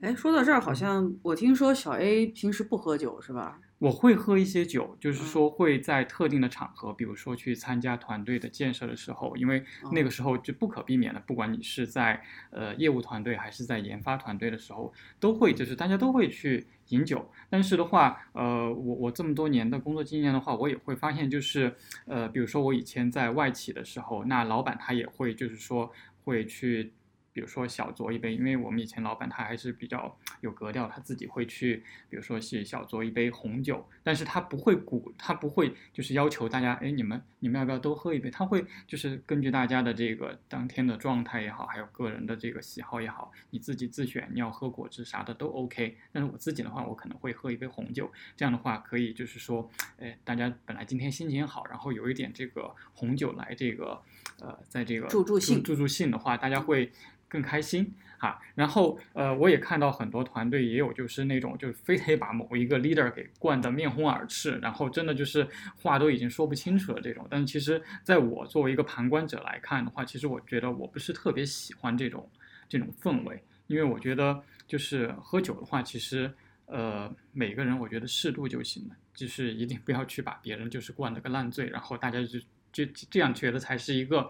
[0.00, 3.60] 哎，说到这儿，好像我听说小 A 平时不喝酒是吧？
[3.80, 17.26] 我会喝一些酒，就是嗯说会在特定的场合，比如说去参加团队的建设的时候，因为那个时候就不可避免的，不管你是在呃业务团队还是在研发团队的时候，都会就是大家都会去饮酒。
[17.48, 25.90] 但是的话，呃，我我这么多年的工作经验的话，我也会发现就是呃，比如说我以前在外企的时候，那老板他也会就是说
[26.24, 26.92] 会去。
[27.40, 38.30] 比如说小酌一杯，因为我们以前老板他还是比较有格调，他自己会去，比如说是小酌一杯红酒，但是他不会鼓，他不会就是要求大家，哎，你们你们要不要都喝一杯？
[38.30, 45.96] 他会就是根据大家的这个当天的状态也好，还有个人的这个喜好也好，你自己自选，你要喝果汁啥的都 OK。
[46.12, 53.98] 但是我自己的话，我可能会喝一杯红酒，这样的话可以就是说，哎，大家本来今天心情好，然后有一点这个红酒来这个，
[54.40, 56.92] 呃，在这个助助兴助助兴的话，大家会
[57.30, 58.38] 更开心哈。
[58.54, 65.48] 然后呃，我也看到很多团队也有就是那种就是非得把某一个 leader 给灌得面红耳赤，然后真的就是
[65.80, 67.26] 话都已经说不清楚了这种。
[67.30, 72.28] 但是其实在我作为一个旁观者来看的话，其实我觉得我不是特别喜欢这种
[72.68, 76.30] 这种氛围，因为我觉得就是喝酒的话，其实
[76.66, 82.38] 呃每个人我觉得适度就行了，就是一定不要去把别人就是灌得个烂醉，然后大家就
[82.72, 84.28] 就这样觉得才是一个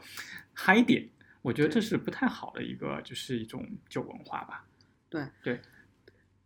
[0.52, 1.08] 嗨点。
[1.42, 4.64] 我觉得这是不太好的一个，就是一种酒文化吧。
[5.08, 5.60] 对对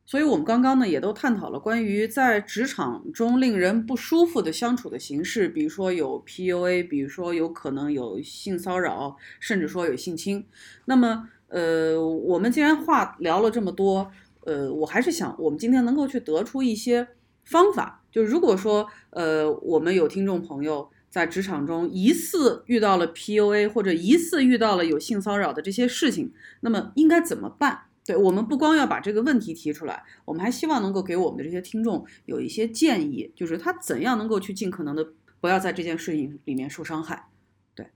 [0.06, 10.46] 所以我们刚刚呢也都探讨了关于在职场中令人不舒服的相处的形式，比如说有 PUA，比如说有可能有性骚扰，甚至说有性侵。
[10.84, 14.10] 那么，呃，我们既然话聊了这么多，
[14.42, 17.08] 呃，我还是想我们今天能够去得出一些
[17.44, 27.82] 方法，就如果说，呃，我们有听众朋友在职场中疑似遇到了 PUA 或者疑似遇到了有性骚扰的这些事情，那么应该怎么办？
[28.04, 35.06] 对我们不光要把这个问题提出来，我们还希望能够给我们的这些听众有一些建议，就是他怎样能够去尽可能的
[35.40, 37.28] 不要在这件事情里面受伤害。
[37.76, 37.86] 对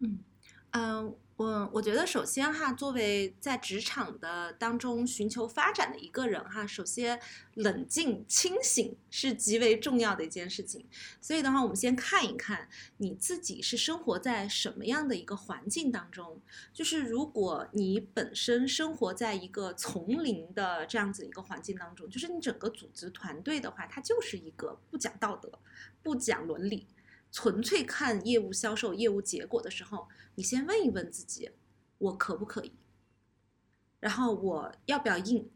[0.00, 0.18] 嗯，
[1.36, 7.20] 我我觉得首先哈，作为在职场的当中寻求发展的一个人哈，首先
[7.52, 10.86] 冷静清醒是极为重要的一件事情。
[11.20, 16.40] 所以的话，我们先看一看你自己是生活在什么样的一个环境当中。
[16.72, 25.52] 就是如果你本身生活在一个丛林的这样子一个环境当中，就是你整个组织团队的话，它就是一个不讲道德、
[26.02, 26.86] 不讲伦理。
[27.36, 31.50] 纯粹看业务销售、业务结果的时候，你先问一问自己，
[31.98, 32.72] 我可不可以？
[34.00, 35.46] 然后我要不要硬？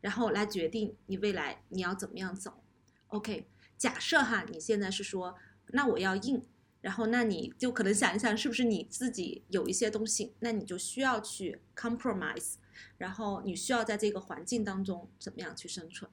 [0.00, 2.64] 然后来决定你未来你要怎么样走。
[3.06, 3.46] OK，
[3.78, 5.36] 假设哈，你现在是说，
[5.68, 6.44] 那我要硬，
[6.80, 12.54] 然后那你就可能想一想，是不是你自己有一些东西，那你就需要去 compromise，
[12.98, 16.10] 然后你需要在这个环境当中怎么样去生存。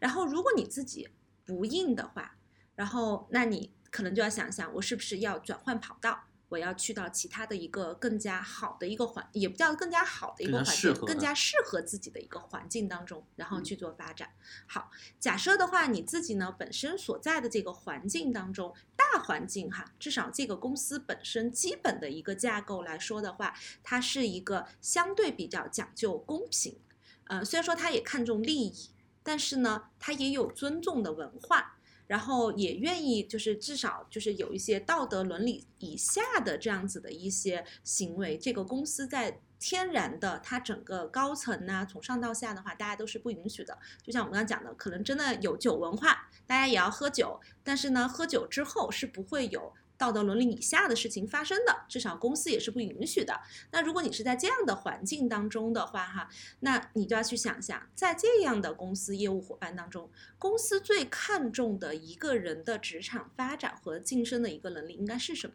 [0.00, 1.08] 然后如果你自己
[1.44, 2.36] 不硬的话，
[2.74, 6.24] 然后那你可能就要想想，我是不是要转换跑道？
[6.50, 14.30] 我要去到其他的一个更加好的一个环，也不叫更加好的一个环境，更加适合自己的一个环境当中，然后去做发展。
[14.66, 26.80] 好，假设的话，你自己呢本身所在的这个环境当中，大环境哈，至少这个公司本身基本的一个架构来说的话，它是一个相对比较讲究公平，
[27.28, 28.90] 呃，虽然说它也看重利益，
[29.22, 31.76] 但是呢，它也有尊重的文化。
[32.10, 43.78] 然后也愿意，就是至少就是有一些道德伦理以下的这样子的一些行为，这个公司在天然的，它整个高层呐、从上到下的话，大家都是不允许的。
[44.02, 53.38] 就像我们刚刚讲的，可能真的有酒文化，大家也要喝酒，但是呢，喝酒之后是不会有道德伦理以下的事情发生的，至少公司也是不允许的。
[53.70, 65.54] 那如果你是在这样的环境当中的话，哈，那你就要去想想，在这样的公司业务伙伴当中，公司最看重的一个人的职场发展和晋升的一个能力应该是什么？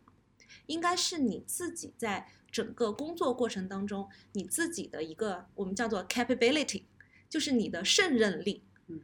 [0.67, 6.83] 应该是你自己在整个工作过程当中，你自己的一个我们叫做 capability，
[7.27, 8.63] 就是你的胜任力，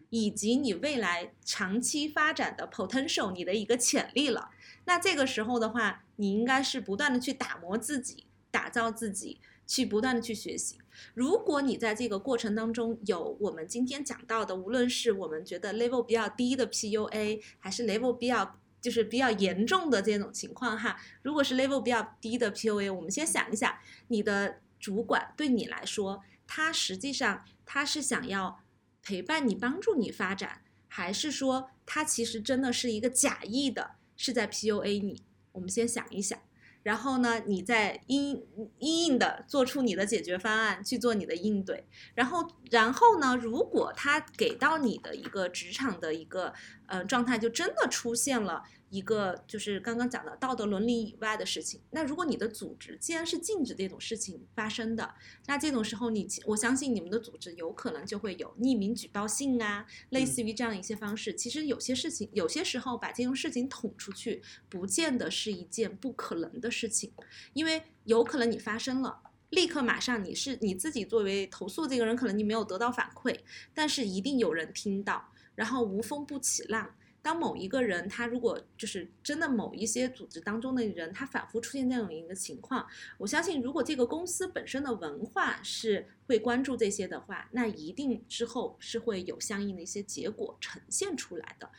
[0.10, 4.50] 以及你未来长期发展的 potential，你的一个潜力了。
[4.86, 10.78] 那这个时候的话，你应该是不断的去打磨自己，打造自己，去不断的去学习。
[11.14, 23.74] 如果你在这个过程当中有我们今天讲到的，无论是我们觉得 level 比较低的 PUA，还是 level 比较就是比较严重的这种情况哈，如果是 level 比较低的 PUA，我们先想一想，
[24.10, 28.60] 你的主管对你来说，他实际上他是想要
[29.02, 35.24] 陪伴你、帮助你发展，还是说他其实真的是一个假意的，是在 PUA 你？
[35.54, 36.40] 我们先想一想。
[36.84, 38.44] 然后呢，你再应
[38.80, 41.86] 应应的做出你的解决方案，去做你的应对。
[42.16, 46.52] 然后，然后呢，如果他给到你的一个职场的一个
[46.88, 48.64] 呃状态，就真的出现了。
[48.92, 51.80] 一个就是刚刚讲的道德伦理以外的事情。
[51.92, 55.16] 那如果你的组织既然是禁止这种事情发生的，
[55.48, 61.34] 那这种时候你我相信你们的组织有可能就会有匿名举报信啊，类似于这样一些方式。
[61.34, 67.14] 其实有些事情，有些时候把这种事情捅出去，不见得是一件不可能的事情，
[67.54, 73.40] 因为有可能你发生了，立刻马上你是你自己作为投诉这个人，可能你没有得到反馈，
[73.74, 76.94] 但是一定有人听到，然后无风不起浪。
[77.24, 82.88] 当某一个人他如果就是真的某一些组织当中的人，他反复出现这样一个情况，
[83.20, 91.70] 我相信如果这个公司本身的文化是会关注这些的话，那一定之后是会有相应的一些结果呈现出来的。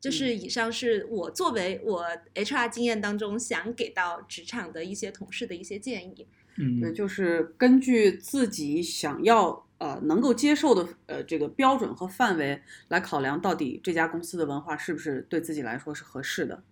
[0.00, 6.28] 就是以上是我作为我 HR 经验当中想给到职场的一些同事的一些建议。
[6.56, 9.67] 嗯，对，就是根据自己想要。
[9.78, 16.62] 呃，能够接受的呃这个标准和范围来考量，到底这家公司的文化是不是对自己来说是合适的？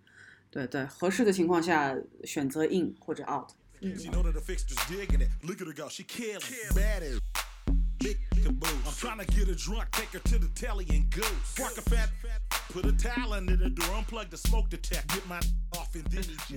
[0.49, 3.49] 对对，合适的情况下选择 in 或者 out。
[3.81, 3.95] 嗯。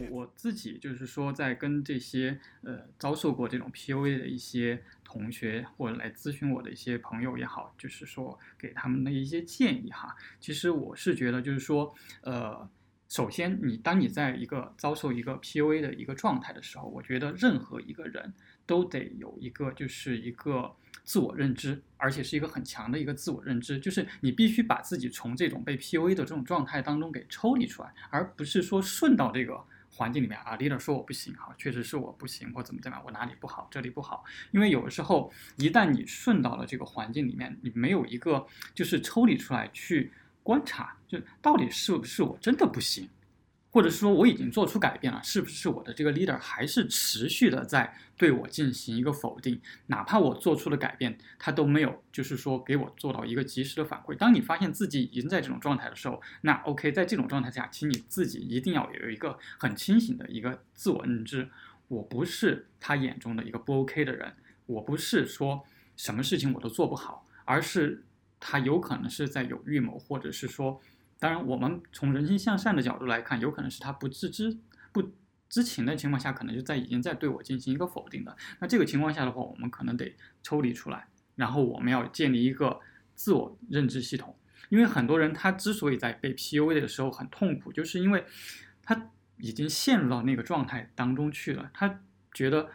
[0.09, 10.17] 我 我自己就是说，在跟这些呃遭受过这种 PUA 的一些同学或者来咨询我的一些朋友也好，就是说给他们的一些建议哈。
[10.41, 12.67] 其实我是觉得，就是说，呃，
[13.11, 18.33] 首先你当你在一个遭受一个 PUA 的一个状态的时候，我觉得任何一个人
[18.65, 20.75] 都得有一个就是一个。
[21.11, 34.23] 自我认知，而且是一个很强的一个自我认知，就是你必须把自己从这种被 PUA 的这种状态当中给抽离出来，而不是说顺到这个环境里面啊，leader 说我不行，哈，确实是我不行，或怎么怎么样，我哪里不好，这里不好。
[34.53, 40.13] 因为有的时候，一旦你顺到了这个环境里面，你没有一个就是抽离出来去
[40.45, 43.09] 观察，就到底是不是我真的不行。
[43.73, 49.61] 或者是说我已经做出改变了，是不是我的这个 leader 还是持续的在对我进行一个否定？
[49.87, 54.17] 哪怕我做出了改变，他都没有，就是说给我做到一个及时的反馈。
[54.17, 61.49] 当你发现自己已经在这种状态的时候，那 OK，在这种状态下，请你自己一定要有一个很清醒的一个自我认知：
[61.87, 64.35] 我不是他眼中的一个不 OK 的人，
[64.67, 65.65] 我不是说
[65.97, 68.05] 什么事情我都做不好，而是
[68.41, 70.81] 他有可能是在有预谋，或者是说。
[71.21, 74.59] 当然，我们从人性向善的角度来看，有可能是他不自知、
[74.91, 75.13] 不
[75.49, 78.37] 知情的情况下，可能就在已经在对我进行一个否定的。
[78.59, 82.81] 那这个情况下的话，我们可能得抽离出来，然后我们要建立一个
[83.15, 84.35] 自我认知系统。
[84.71, 88.25] 因为很多人他之所以在被 PUA 的时候很痛苦，就是因为
[88.83, 91.71] 他已经陷入到那个状态当中去了。
[91.75, 92.01] 他
[92.33, 92.71] 觉得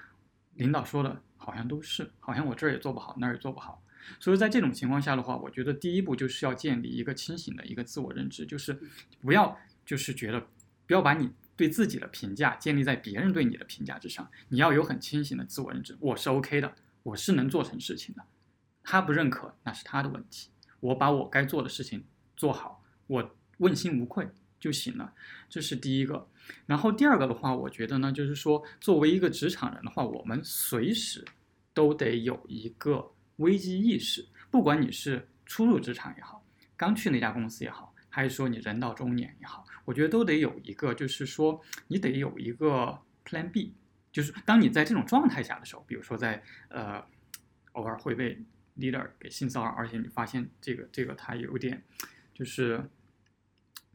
[0.55, 3.81] 领导说的好像都是，好像我这儿也做不好，那儿也做不好。
[4.19, 8.79] 所以在这种情况下的话，我觉得第一步就是要建立一个清醒的一个自我认知，就是
[9.21, 10.47] 不要就是觉得
[10.85, 18.23] 不要把你对自己的评价建立在别人对你的评价之上，你要有很清醒的自我认知，我是 OK 的，我是能做成事情的，
[18.83, 22.03] 他不认可那是他的问题，我把我该做的事情
[22.37, 24.27] 做好，我问心无愧
[24.59, 25.13] 就行了，
[25.49, 26.27] 这是第一个。
[26.65, 31.25] 然后第二个的话，我觉得呢，就是说作为一个职场人的话，我们随时
[31.73, 33.11] 都得有一个。
[33.37, 36.45] 危机意识，不管你是初入职场也好，
[36.77, 43.73] 刚去那家公司也好，还是说你人到中年也好，我觉得都得有一个，就是说你得有一个 Plan B，
[44.11, 47.03] 就是当你在这种状态下的时候，比如说在呃
[47.73, 48.41] 偶尔会被
[48.77, 51.83] leader 给性骚扰，而且你发现这个这个他有点
[52.33, 52.89] 就是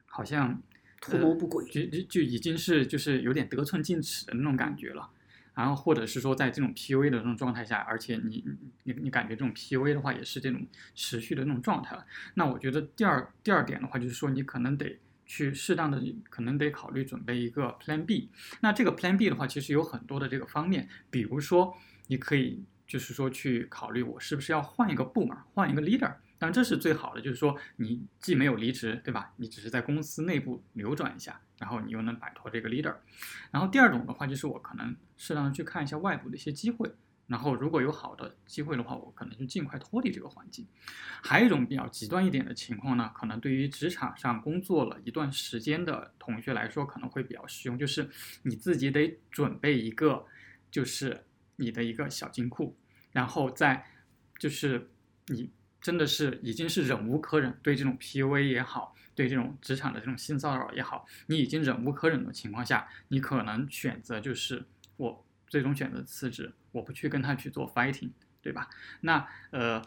[0.07, 0.62] 好像
[1.00, 5.11] 图谋不轨，就就就已经是就是有点得寸进尺的那种感觉了。
[5.54, 8.44] 然后，或者是说，在这种 PUA 的这种状态下，而且你
[8.84, 12.06] 你你感觉这种 PUA 的话，也是这种持续的那种状态了。
[12.34, 18.30] 那我觉得第二第二点的话，就是说你可能得去适当的，可能得考虑准备一个 Plan B。
[18.60, 21.74] 那这个 Plan B 的话，其实有很多的这个方面，比如说
[22.06, 26.14] 你可以就是说去考虑，我是不是要换一个部门，换一个 leader。
[26.38, 29.31] 当然这是最好的，就是说你既没有离职，对吧？
[29.37, 32.96] 你只是在公司内部流转一下，然后你又能摆脱这个 leader。
[33.52, 36.90] 然后第二种的话，就是我可能适当的去看一下外部的一些机会，
[37.29, 40.67] 然后如果有好的机会的话，我可能就尽快脱离这个环境。
[41.23, 48.11] 还有一种比较极端一点的情况呢，可能对于职场上工作了一段时间的同学来说，可能会比较适用，就是
[48.42, 50.27] 你自己得准备一个，
[50.71, 51.25] 就是
[51.56, 52.77] 你的一个小金库，
[53.13, 53.87] 然后在
[54.38, 54.90] 就是
[55.27, 55.52] 你。
[55.83, 64.65] 真的是已经是忍无可忍，对这种 PUA 也好，对这种职场的这种性骚扰也好，你已经忍无可忍的情况下，你可能选择就是
[64.96, 68.69] 我最终选择辞职，我不去跟他去做 fighting，对吧？
[69.00, 69.83] 那呃，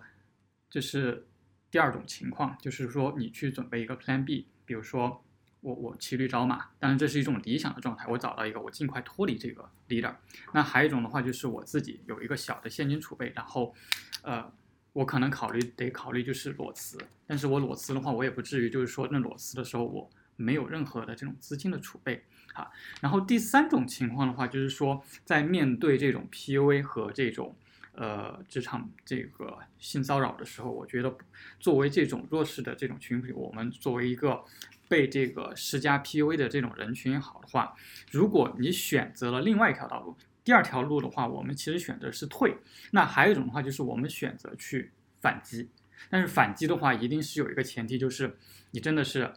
[0.70, 1.26] 这是
[1.72, 5.24] 第二种情况，就是说你去准备一个 Plan B，比如说
[5.62, 10.14] 我我骑驴找马，当然这是一种理想的状态，我找到一个我尽快脱离这个 leader。
[10.54, 13.74] 那还有一种的话就是我自己有一个小的现金储备，然后
[14.22, 14.54] 呃。
[14.94, 22.24] 我可能考虑得考虑就是裸辞，但是我裸辞的话，我也不至于就是说那裸辞的时候我没有任何的这种资金的储备
[22.54, 22.70] 啊。
[23.02, 27.56] 然后第三种情况的话，就是说在面对这种 PUA 和这种
[27.94, 31.18] 呃职场这个性骚扰的时候，我觉得
[31.60, 34.44] 作为这种弱势的这种群体，我们作为一个
[34.88, 37.74] 被这个施加 PUA 的这种人群好的话，
[38.12, 40.16] 如果你选择了另外一条道路。
[40.44, 42.58] 第二条路的话，我们其实选择是退。
[42.92, 44.92] 那还有一种的话，就是我们选择去
[45.22, 45.70] 反击。
[46.10, 48.38] 但是反击的话，一定是有一个前提，就是
[48.72, 49.34] 你真的是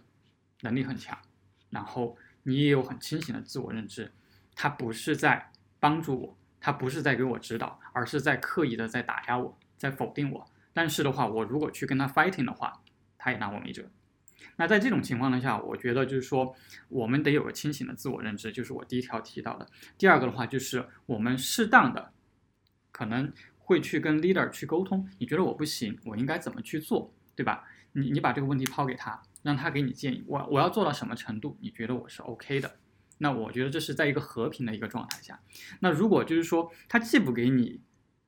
[0.62, 1.16] 能力很强，
[1.70, 4.10] 然后你也有很清醒的自我认知。
[4.54, 10.44] 他不是在帮助我，他不是在给我指导，而是在刻意的在打压我，在否定我。
[10.72, 12.82] 但是的话，我如果去跟他 fighting 的话，
[13.16, 13.88] 他也拿我没辙。
[14.56, 16.54] 那在这种情况之下，我觉得就是说，
[16.88, 19.66] 我们得有个清醒的自我认知，就是我第一条提到的。
[19.98, 22.12] 第二个的话，就是我们适当的
[22.90, 27.64] 可能会去跟 leader 去沟通，你觉得我不行，我应该怎么去做，对吧？
[27.92, 32.76] 你你把这个问题抛给他，让他给你建议，我我要做到什么程度，你觉得我是 OK 的？
[33.18, 35.40] 那我觉得这是在一个和平的一个状态下。
[35.80, 37.80] 那如果就是说他既不给你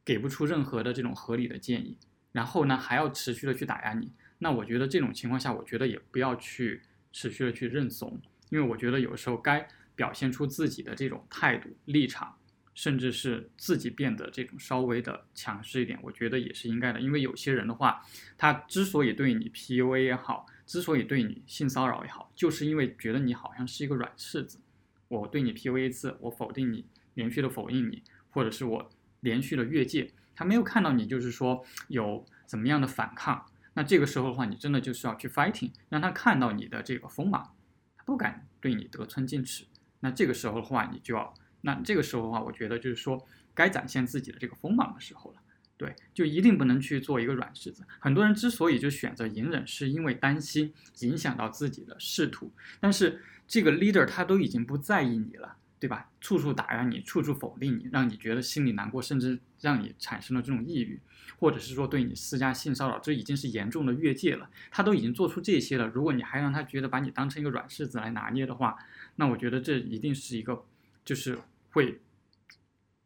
[0.05, 1.99] 给不出任何的这种合理的建议，
[2.33, 4.13] 然后呢还要持续的去打压你。
[4.39, 6.83] 那我觉得这种情况下，我觉得也不要去
[7.13, 8.21] 持续的去认怂，
[8.51, 9.67] 因为我觉得有时候该
[9.97, 12.37] 表现出自己的这种态度、立场，
[12.75, 17.01] 甚至是自己变得这种稍微的强势一点，我觉得也是应该的。
[17.01, 18.01] 因为有些人的话，
[18.37, 24.61] 他之所以对你 PUA 也好，之所以对你性骚扰也好，就是因为觉得你好像是一个软柿子。
[25.09, 26.85] 我对你 PUA 一次，我否定你，
[27.15, 28.89] 连续的否定你，或者是我
[29.21, 33.45] 连续的越界，他没有看到你就是说有怎么样的反抗。
[33.79, 37.55] 那这个时候的话，你真的就是要去 fighting，让他看到你的这个锋芒，
[37.97, 39.65] 他不敢对你得寸进尺。
[40.01, 43.25] 那这个时候的话，你就要，那这个时候的话，我觉得就是说
[43.55, 45.37] 该展现自己的这个锋芒的时候了。
[45.77, 47.85] 对，就一定不能去做一个软柿子。
[48.01, 52.53] 很多人之所以就选择隐忍，是因为担心影响到自己的仕途。
[52.81, 55.57] 但是这个 leader 他都已经不在意你了。
[55.81, 56.11] 对吧？
[56.21, 61.01] 处处打压你，处处否定你，让你觉得心里难过，甚至让你产生了这种抑郁，
[61.39, 64.51] 或者是说对你施加性骚扰，这已经是严重的越界了。
[64.71, 68.77] 他都已经做出这些了，如果你还让他觉得把你当成一个软柿子来拿捏的话，
[69.17, 70.65] 那我觉得这一定是一个，
[71.05, 71.39] 就是
[71.71, 72.01] 会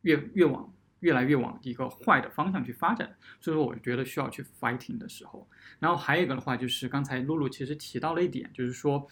[0.01, 3.15] 越越往越来越往一个坏的方向去发展。
[3.39, 5.47] 所以说，我觉得需要去 fighting 的时候。
[5.79, 9.07] 然后还有一个的话，就是刚才露露其实提到了一点，就是说。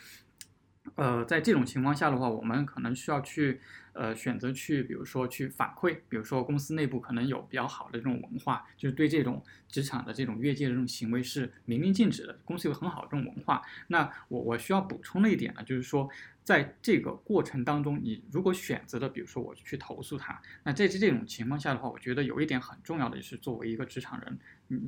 [0.97, 3.61] 呃，在这种情况下的话，我们可能需要去，
[3.93, 12.39] 呃，选择去，比如说去反馈，比如说公司内部可能有比较好的这种文化，就是对这种职场的这种越界的这种行为是明令禁止的。
[12.45, 13.63] 公司有很好的这种文化。
[13.89, 16.09] 那我我需要补充的一点呢，就是说。
[16.43, 24.39] 在这个过程当中，你如果选择的，比如说我去投诉他，那在这这种情况下的话，我觉得有一点很重要的就是，作为一个职场人，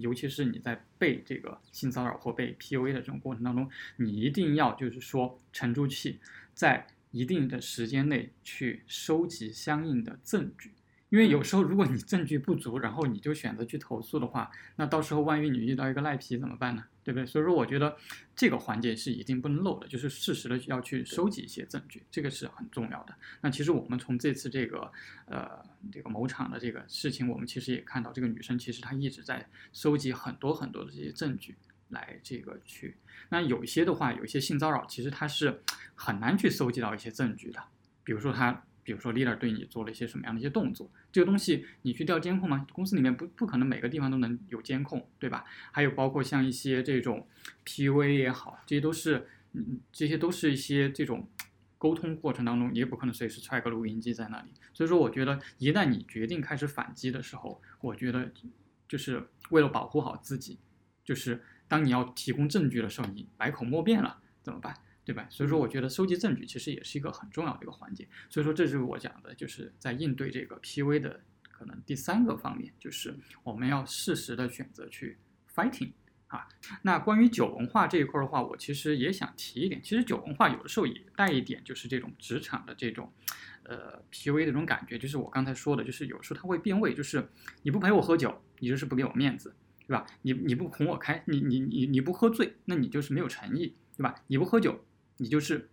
[0.00, 6.18] 尤其是你在被这个性骚扰或被 PUA 的这种过程当中，你一定要就是说沉住气，
[6.52, 10.72] 在一定的时间内去收集相应的证据。
[11.10, 16.82] 因为有时候，如果你证据不足，然后你就选择去投诉的话，那到时候万一你遇到一个赖皮怎么办呢？
[17.04, 17.26] 对不对？
[17.26, 17.94] 所以说，我觉得
[18.34, 23.14] 这个环节是一定不能漏的，就是适时的要去收集一些证据，这个是很重要的。
[23.42, 24.90] 那其实我们从这次这个
[25.26, 31.56] 呃这个某厂的这个事情，我们其实也看到，这个女生其实她一直在收集很多很多的这些证据
[31.92, 32.96] 来这个去。
[33.30, 35.62] 那有一些的话，有一些性骚扰，其实它是
[35.94, 37.62] 很难去搜集到一些证据的，
[38.02, 38.64] 比如说他。
[38.84, 42.66] 比如说，leader 对你做了一些什么样的一些动作，这个东西你去调监控吗？
[42.72, 45.44] 公司里面不不可能每个地方都能有监控，对吧？
[45.70, 47.24] 还有包括像一些这种
[47.64, 51.28] PUA 也好，这些都是，嗯，这些都是一些这种
[51.78, 54.48] 沟通过程当中，你也不可能随时揣个录音机在那里。
[54.74, 58.32] 所以说，我觉得一旦你决定开始反击的时候，我觉得
[58.88, 60.58] 就是为了保护好自己，
[61.04, 61.40] 就是
[61.72, 64.76] 当你要提供证据的时候，你百口莫辩了，怎么办？
[65.06, 65.26] 对吧？
[65.30, 68.06] 所以说，我觉得收集证据其实也是一个很重要的一个环节。
[68.28, 75.16] 所以说，这就是我讲的，就是在应对这个 PV 的可能第三个方面，就是我们要适时的选择去
[75.54, 75.92] fighting
[76.26, 76.46] 啊。
[76.82, 79.82] 那关于酒文化这一块的话，我其实也想提一点。
[79.82, 83.10] 其实酒文化有的时候也带一点，就是这种职场的这种
[83.62, 84.98] 呃 PV 的这种感觉。
[84.98, 87.26] 就是我刚才说的，就是有时候他会变味，就是
[87.62, 89.56] 你不陪我喝酒，你就是不给我面子，
[89.86, 90.06] 对吧？
[90.22, 93.74] 你你不哄我开，你你你你不喝醉，那你就是没有诚意。
[93.94, 94.14] 对吧？
[94.26, 94.82] 你不喝酒，
[95.18, 95.68] 你就是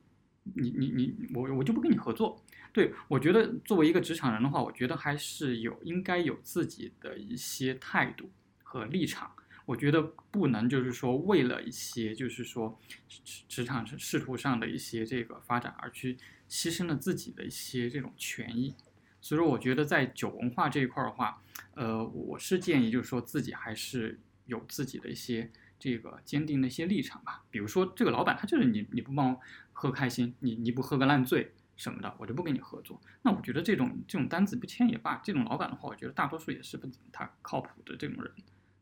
[0.55, 2.43] 你你你我我就不跟你合作。
[2.73, 8.29] 对我觉得作为一个职场人的话，我觉得还是有应该有自己的一些态度
[8.61, 9.31] 和立场。
[9.65, 16.17] 我觉得不能就是说为了一些就是说职职场仕途上的一些这个发展而去
[16.49, 18.75] 牺牲了自己的一些这种权益。
[19.21, 21.41] 所以说，我觉得在酒文化这一块的话，
[21.75, 27.43] 呃，我是建议就是说自己还是有自己的一些这个坚定的一些立场吧。
[27.49, 29.39] 比如说这个老板他就是你你不帮我
[29.73, 33.01] 喝开心，你你不喝个烂醉什么的，我就不跟你合作。
[33.21, 38.31] 那我觉得这种这种单子不签也罢，这种老板的话，我觉得大多数也是不太靠谱的这种人。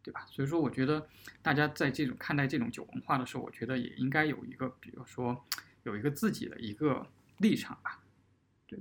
[0.03, 0.25] 对吧？
[0.29, 1.05] 所以说，我觉得
[1.41, 5.45] 大家在这种看待这种酒文化的时候，我觉得也应该有一个，比如说
[5.83, 7.05] 有一个自己的一个
[7.39, 8.01] 立场吧。
[8.67, 8.79] 对，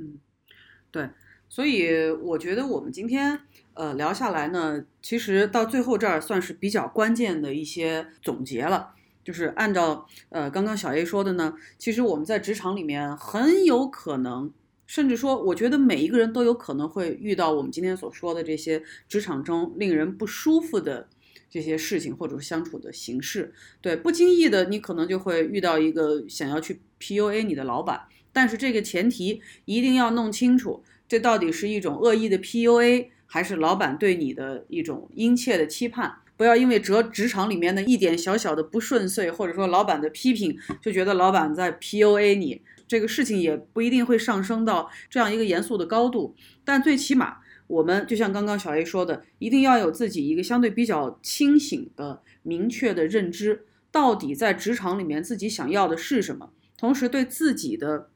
[0.93, 1.11] 对，
[1.49, 3.41] 所以我觉得我们今天
[3.75, 8.95] 呃聊下来呢，其实到最后这儿算是比较关键的一些总结了。
[9.25, 14.53] 就是按照呃刚刚小 A 说的呢，其实我们在职场里面很有可能。
[14.89, 21.09] 甚至说，我觉得每一个人都有可能会遇到我们今天所说的这些职场中令人不舒服的
[21.51, 23.53] 这些事情，或者相处的形式。
[23.81, 36.13] 对，不经意的，你可能就会遇到一个想要去 PUA 你的老板，但是这个前提一定要弄清楚，这到底是一种恶意的 PUA，还是老板对你的一种殷切的期盼？
[36.37, 42.63] 不要因为职职场里面的一点小小的不顺遂，或者说老板的批评，就觉得老板在 PUA 你。
[42.89, 58.09] 这个事情也不一定会上升到这样一个严肃的高度，但最起码我们就像刚刚小 A 说的，一定要有自己一个相对比较清醒的、明确的认知，到底在职场里面自己想要的是什么，同时对自己的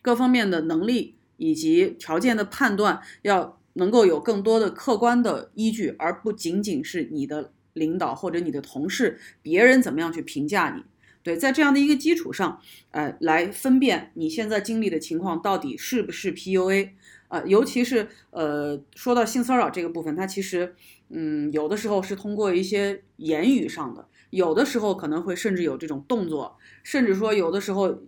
[0.00, 10.82] 各方面的能力以及条件的判断，要能够有更多的客观的依据，而不仅仅是你的领导或者你的同事别人怎么样去评价你。
[11.22, 12.60] 对，在这样的一个基础上，
[12.90, 16.90] 呃，来分辨你现在经历的情况到底是不是 PUA，
[17.28, 20.74] 呃，尤其是呃，说到性骚扰这个部分，它其实，
[21.08, 28.02] 嗯，有的时候是通过一些言语上的，有的时候可能会甚至有这种动作，甚至说有的时候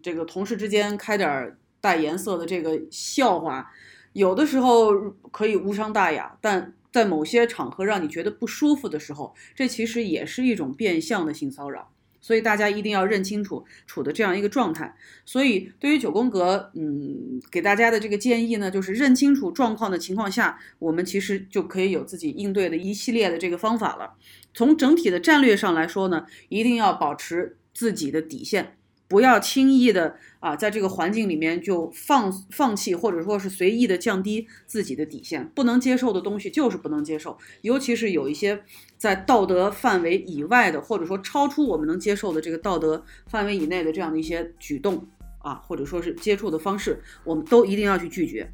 [0.00, 3.70] 这个同事之间开点带颜色的这个笑话，
[4.14, 4.98] 有的时候
[5.30, 11.90] 可以无伤大雅，但在某些场合让你觉得不舒服的时候，这其实也是一种变相的性骚扰。
[12.24, 14.94] 所以大家一定要认清楚处的这样一个状态。
[15.26, 24.14] 所以对于九宫格，嗯，给大家的这个建议呢，就是认清楚状况的情况下，我们其实就可以有自己应对的一系列的这个方法了。
[24.54, 28.76] 从整体的战略上来说呢，一定要保持自己的底线。
[29.12, 35.46] 不要轻易的啊，在这个环境里面就放放弃，或者说是随意的降低自己的底线。
[35.54, 38.64] 不能接受的东西就是不能接受，尤其是有一些
[38.96, 45.06] 在道德范围以外的，或者说超出我们能接受的这个道德范围以内的这样的一些举动
[45.40, 48.50] 啊，或者说是接触的方式，我们都一定要去拒绝。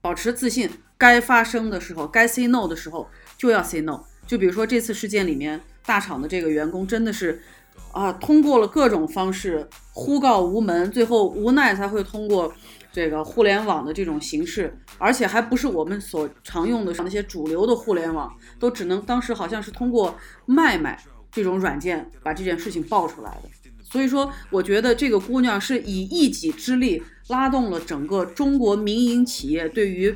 [0.00, 4.04] 保持自信，该发生的时候，该 say no 的时候就要 say no。
[4.26, 7.42] 就比如说这次事件里面，大厂的这个员工真的是。
[7.96, 12.52] 啊，通过了各种方式呼告无门，最后无奈才会通过
[12.92, 23.48] 这个互联网的这种形式，而且还不是我们所常用的那些主流的互联网，都只能当时好像是通过卖卖这种软件把这件事情爆出来的。
[23.82, 30.14] 所以说，我觉得这个姑娘是以一己之力拉动了整个中国民营企业对于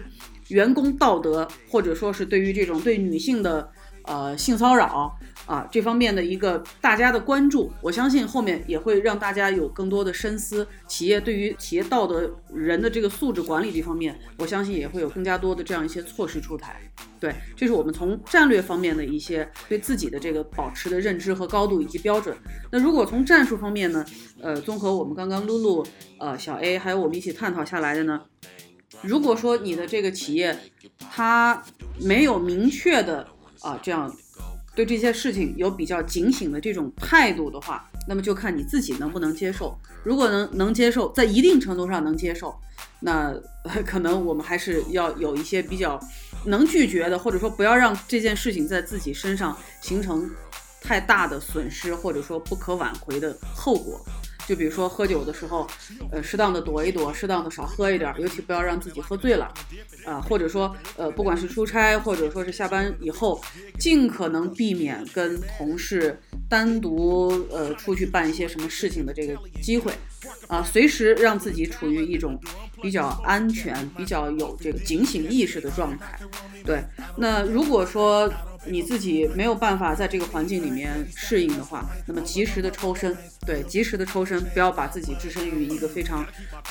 [0.49, 3.73] 员工道德，或者说是对于这种对女性的
[4.11, 5.17] 呃性骚扰。
[5.47, 10.65] 啊，这方面的一个大家的关注，我相信后面也会让大家有更多的深思。
[10.87, 16.81] 企业对于企业道德、人的这个素质管理这方面，我相信也会有更加多的这样一些措施出台。
[17.19, 22.37] 对，这是我们从战略方面的一些对自己的这个保持的认知和高度以及标准。
[22.71, 24.05] 那如果从战术方面呢？
[24.43, 25.87] 呃，综合我们刚刚露露、
[26.19, 28.23] 呃小 A 还有我们一起探讨下来的呢，
[29.03, 30.57] 如果说你的这个企业
[31.11, 31.63] 它
[32.01, 33.27] 没有明确的
[33.63, 34.15] 啊这样。
[34.73, 39.77] 对这些事情有比较警醒的这种态度的话，那么就看你自己能不能接受。
[40.05, 42.57] 如果能能接受，在一定程度上能接受，
[43.01, 43.35] 那
[43.85, 46.01] 可能我们还是要有一些比较
[46.47, 50.31] 能拒绝的，或者说不要让这件事情在自己身上形成
[50.81, 54.01] 太大的损失，或者说不可挽回的后果。
[54.51, 55.65] 就比如说喝酒的时候，
[56.11, 59.49] 呃，适当的躲一躲，适当的少喝一点，尤其不要让自己喝醉了，
[60.05, 63.41] 啊，或者说，呃，不管是出差或者说是下班以后，
[63.79, 69.93] 尽可能避免跟同事单独呃出去办一些什么事情的这个机会，
[70.49, 72.37] 啊，随时让自己处于一种
[72.83, 76.19] 比较安全、比较有这个警醒意识的状态。
[76.65, 76.83] 对，
[77.17, 78.31] 那如果说
[78.67, 83.17] 你自己没有办法在这个环境里面适应的话，那么及时的抽身，
[83.47, 86.23] 对，及时的抽身，不要把自己置身于一个非常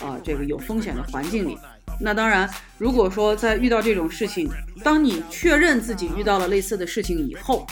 [0.02, 1.58] 啊、这个有风险的环境里。
[2.00, 4.50] 那当然，如果说在遇到这种事情，
[4.84, 7.68] 当你确认自己遇到了类似的事情以后，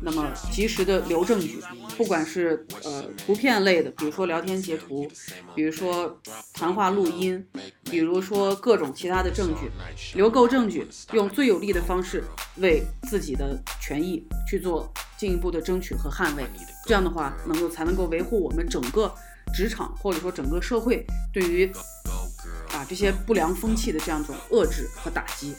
[0.00, 1.60] 那么及时的留证据，
[1.96, 5.08] 不管是呃图片类的，比如说聊天截图，
[5.54, 6.20] 比如说
[6.52, 7.44] 谈话录音，
[7.84, 9.70] 比如说各种其他的证据，
[10.16, 12.24] 留够证据，用最有利的方式
[12.56, 16.44] 为自己的权益去做进一步的争取和捍卫。
[16.86, 19.12] 这样的话，能够才能够维护我们整个
[19.54, 21.70] 职场或者说整个社会对于
[22.72, 25.54] 啊这些不良风气的这样一种遏制和打击。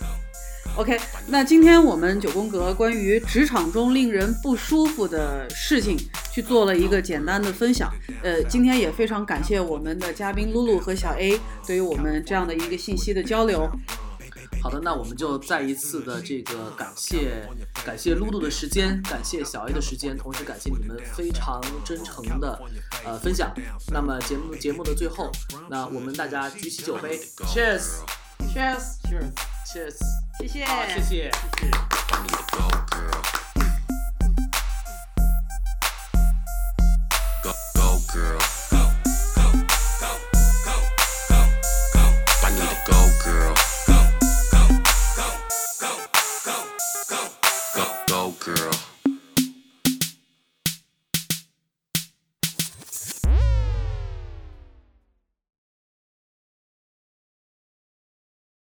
[0.78, 5.98] OK，那今天我们九宫格关于职场中令人不舒服的事情
[6.32, 7.92] 去做了一个简单的分享。
[8.22, 13.68] 呃，今天也非常感谢我们的嘉宾露露和小 A 对于我们这样的一个信息的交流。
[14.62, 17.48] 好的，那我们就再一次的这个感谢
[17.86, 22.60] 感谢露露的时间，感谢小 A 的时间，同时感谢你们非常真诚的
[23.06, 23.54] 呃分享。
[23.92, 25.32] 那么节目节目的最后，
[25.70, 29.98] 那我们大家举起酒杯，Cheers，Cheers，Cheers，Cheers，
[30.40, 31.02] 谢谢，好，谢。
[31.02, 31.32] 谢。
[32.12, 33.49] I need